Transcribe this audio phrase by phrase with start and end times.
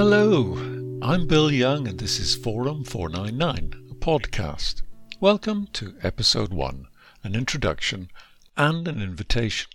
[0.00, 0.54] Hello,
[1.02, 4.82] I'm Bill Young and this is Forum 499, a podcast.
[5.18, 6.86] Welcome to episode 1,
[7.24, 8.08] an introduction
[8.56, 9.68] and an invitation.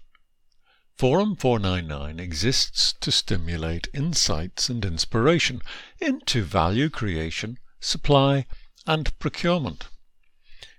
[0.97, 5.61] Forum 499 exists to stimulate insights and inspiration
[5.99, 8.45] into value creation, supply,
[8.87, 9.89] and procurement.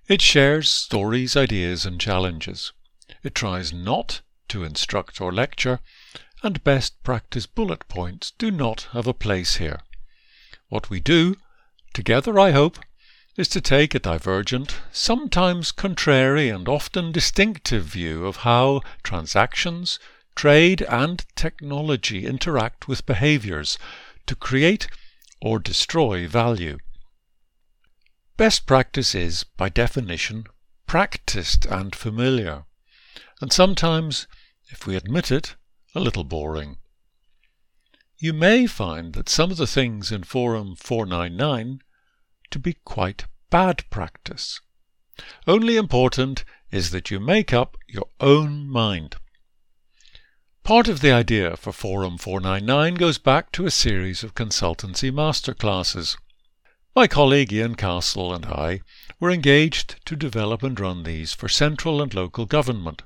[0.08, 2.72] It shares stories, ideas, and challenges.
[3.22, 5.80] It tries not to instruct or lecture,
[6.44, 9.80] and best practice bullet points do not have a place here.
[10.68, 11.36] What we do,
[11.94, 12.78] together I hope,
[13.36, 19.98] is to take a divergent, sometimes contrary and often distinctive view of how transactions,
[20.36, 23.78] trade and technology interact with behaviours
[24.26, 24.86] to create
[25.40, 26.78] or destroy value.
[28.36, 30.44] Best practice is, by definition,
[30.86, 32.64] practiced and familiar,
[33.40, 34.26] and sometimes,
[34.68, 35.54] if we admit it,
[35.94, 36.78] a little boring.
[38.18, 41.80] You may find that some of the things in Forum 499
[42.50, 44.60] to be quite bad practice.
[45.46, 49.16] Only important is that you make up your own mind.
[50.64, 56.16] Part of the idea for Forum 499 goes back to a series of consultancy masterclasses.
[56.96, 58.80] My colleague Ian Castle and I
[59.20, 63.02] were engaged to develop and run these for central and local government.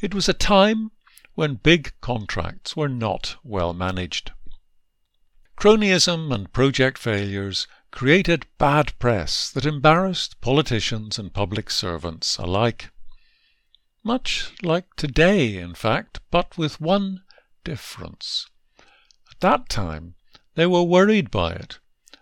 [0.00, 0.90] It was a time
[1.34, 4.32] when big contracts were not well managed.
[5.56, 12.90] Cronyism and project failures created bad press that embarrassed politicians and public servants alike.
[14.02, 17.22] Much like today, in fact, but with one
[17.64, 18.46] difference.
[19.30, 20.16] At that time,
[20.54, 21.78] they were worried by it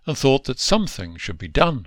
[0.07, 1.87] and thought that something should be done.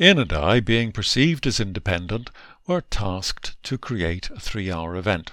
[0.00, 2.30] Ian and I, being perceived as independent,
[2.66, 5.32] were tasked to create a three hour event.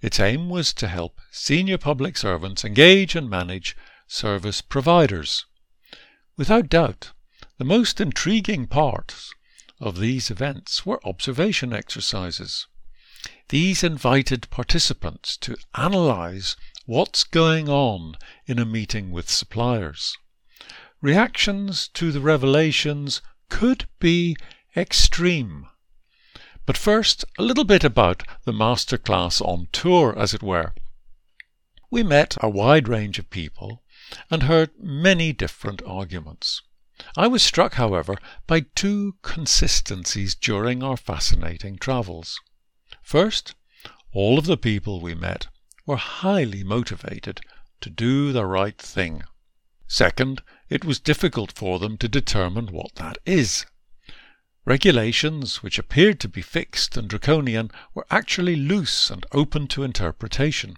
[0.00, 3.76] Its aim was to help senior public servants engage and manage
[4.06, 5.44] service providers.
[6.36, 7.12] Without doubt,
[7.58, 9.34] the most intriguing parts
[9.80, 12.66] of these events were observation exercises.
[13.48, 18.16] These invited participants to analyze what's going on
[18.46, 20.16] in a meeting with suppliers.
[21.00, 24.36] Reactions to the revelations could be
[24.76, 25.66] extreme.
[26.68, 30.74] But first, a little bit about the masterclass on tour, as it were.
[31.90, 33.82] We met a wide range of people
[34.30, 36.60] and heard many different arguments.
[37.16, 42.38] I was struck, however, by two consistencies during our fascinating travels.
[43.02, 43.54] First,
[44.12, 45.46] all of the people we met
[45.86, 47.40] were highly motivated
[47.80, 49.22] to do the right thing.
[49.86, 53.64] Second, it was difficult for them to determine what that is.
[54.68, 60.76] Regulations, which appeared to be fixed and draconian, were actually loose and open to interpretation.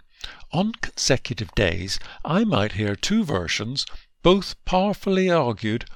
[0.53, 3.85] On consecutive days, I might hear two versions,
[4.23, 5.87] both powerfully argued,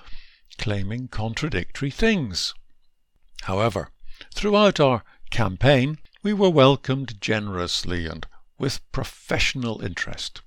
[0.59, 2.53] claiming contradictory things.
[3.43, 3.91] However,
[4.35, 8.27] throughout our campaign, we were welcomed generously and
[8.59, 10.43] with professional interest.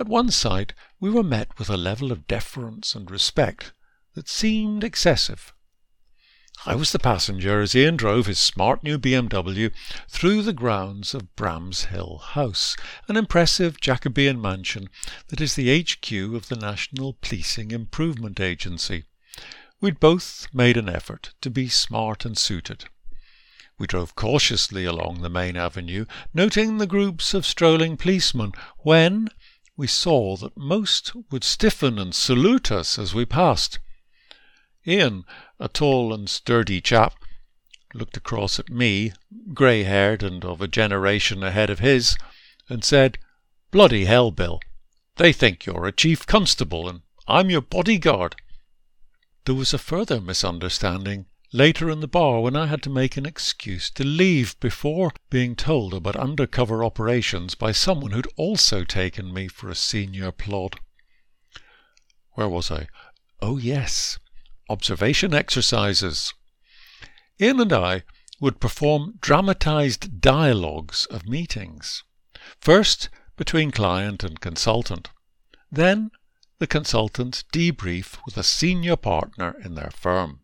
[0.00, 3.72] At one side, we were met with a level of deference and respect
[4.14, 5.54] that seemed excessive.
[6.66, 9.72] I was the passenger as Ian drove his smart new BMW
[10.08, 12.76] through the grounds of Bramshill House,
[13.06, 14.88] an impressive Jacobean mansion
[15.28, 19.04] that is the HQ of the National Policing Improvement Agency.
[19.80, 22.86] We'd both made an effort to be smart and suited.
[23.78, 29.28] We drove cautiously along the main avenue, noting the groups of strolling policemen, when
[29.76, 33.78] we saw that most would stiffen and salute us as we passed.
[34.86, 35.24] Ian,
[35.60, 37.14] a tall and sturdy chap,
[37.92, 39.12] looked across at me,
[39.52, 42.16] grey haired and of a generation ahead of his,
[42.68, 43.18] and said,
[43.72, 44.60] Bloody hell, Bill.
[45.16, 48.36] They think you're a chief constable, and I'm your bodyguard.
[49.46, 53.26] There was a further misunderstanding later in the bar when I had to make an
[53.26, 59.48] excuse to leave before being told about undercover operations by someone who'd also taken me
[59.48, 60.78] for a senior plod.
[62.34, 62.86] Where was I?
[63.40, 64.18] Oh, yes
[64.68, 66.34] observation exercises.
[67.40, 68.02] Ian and I
[68.40, 72.04] would perform dramatized dialogues of meetings.
[72.60, 75.10] First between client and consultant.
[75.70, 76.10] Then
[76.58, 80.40] the consultant debrief with a senior partner in their firm.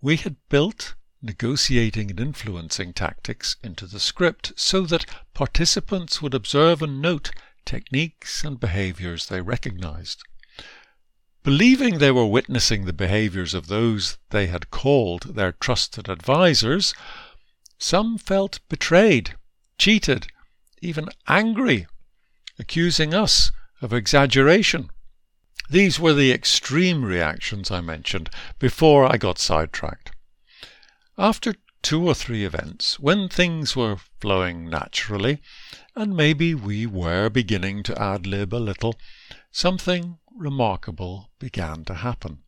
[0.00, 6.82] We had built negotiating and influencing tactics into the script so that participants would observe
[6.82, 7.30] and note
[7.64, 10.22] techniques and behaviors they recognized.
[11.46, 16.92] Believing they were witnessing the behaviors of those they had called their trusted advisers,
[17.78, 19.36] some felt betrayed,
[19.78, 20.26] cheated,
[20.82, 21.86] even angry,
[22.58, 24.90] accusing us of exaggeration.
[25.70, 28.28] These were the extreme reactions I mentioned
[28.58, 30.10] before I got sidetracked.
[31.16, 35.40] After two or three events, when things were flowing naturally,
[35.94, 38.96] and maybe we were beginning to ad lib a little,
[39.56, 42.40] something remarkable began to happen.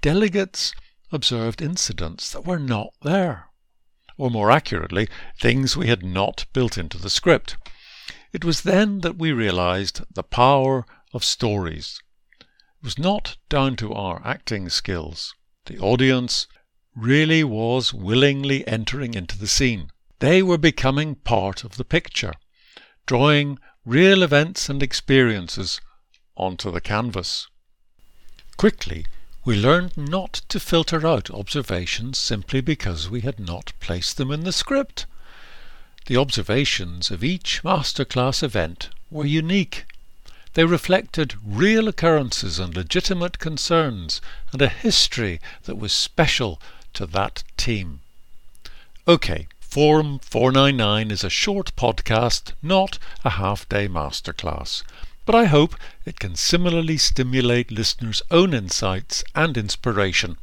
[0.00, 0.72] Delegates
[1.12, 3.50] observed incidents that were not there,
[4.16, 5.06] or more accurately,
[5.38, 7.58] things we had not built into the script.
[8.32, 12.00] It was then that we realized the power of stories.
[12.40, 12.46] It
[12.82, 15.34] was not down to our acting skills.
[15.66, 16.46] The audience
[16.96, 19.90] really was willingly entering into the scene.
[20.20, 22.32] They were becoming part of the picture,
[23.04, 25.78] drawing real events and experiences
[26.36, 27.48] onto the canvas.
[28.56, 29.06] Quickly,
[29.44, 34.44] we learned not to filter out observations simply because we had not placed them in
[34.44, 35.06] the script.
[36.06, 39.84] The observations of each masterclass event were unique.
[40.54, 44.20] They reflected real occurrences and legitimate concerns
[44.52, 46.60] and a history that was special
[46.94, 48.00] to that team.
[49.06, 54.82] OK, Forum 499 is a short podcast, not a half day masterclass,
[55.24, 60.36] but I hope it can similarly stimulate listeners' own insights and inspiration.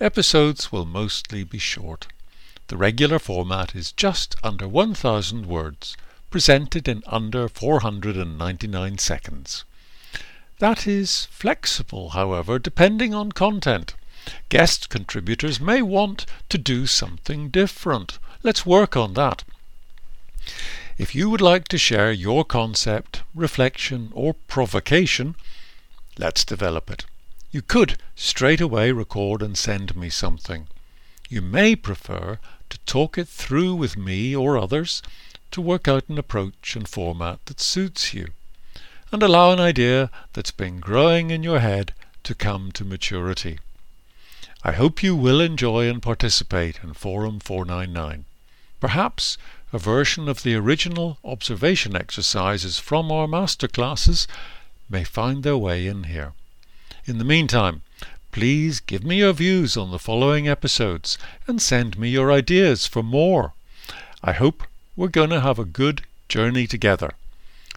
[0.00, 2.06] Episodes will mostly be short.
[2.68, 5.96] The regular format is just under 1,000 words,
[6.30, 9.64] presented in under 499 seconds.
[10.58, 13.94] That is flexible, however, depending on content.
[14.48, 18.18] Guest contributors may want to do something different.
[18.42, 19.44] Let's work on that.
[20.98, 25.36] If you would like to share your concept, reflection, or provocation,
[26.18, 27.06] let's develop it.
[27.52, 30.66] You could straight away record and send me something.
[31.28, 35.00] You may prefer to talk it through with me or others
[35.52, 38.32] to work out an approach and format that suits you,
[39.12, 43.60] and allow an idea that's been growing in your head to come to maturity.
[44.64, 48.24] I hope you will enjoy and participate in Forum 499.
[48.80, 49.38] Perhaps
[49.72, 54.26] a version of the original observation exercises from our masterclasses
[54.88, 56.32] may find their way in here.
[57.04, 57.82] In the meantime,
[58.32, 63.02] please give me your views on the following episodes and send me your ideas for
[63.02, 63.52] more.
[64.22, 64.62] I hope
[64.96, 67.12] we're going to have a good journey together.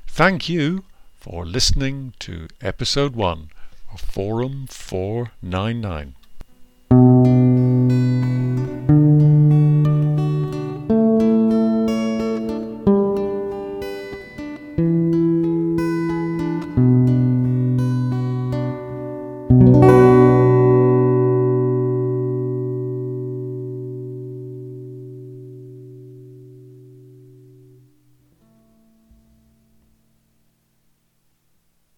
[0.08, 0.86] Thank you
[1.20, 3.50] for listening to episode 1
[3.94, 6.16] of Forum 499.